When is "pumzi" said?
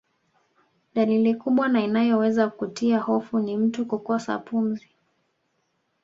4.39-4.89